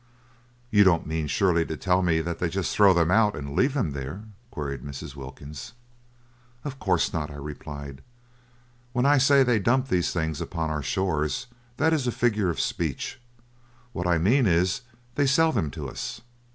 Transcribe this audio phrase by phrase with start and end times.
[0.71, 3.75] "You don't mean surely to tell me that they just throw them out and leave
[3.75, 5.15] them there?" queried Mrs.
[5.15, 5.73] Wilkins.
[6.65, 8.01] "Of course not," I replied;
[8.93, 11.45] "when I say they dump these things upon our shores,
[11.77, 13.21] that is a figure of speech.
[13.93, 14.81] What I mean is
[15.13, 16.21] they sell them to us."